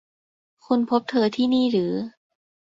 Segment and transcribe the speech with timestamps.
[0.65, 1.93] คุณพบเธอที่นี่หรือ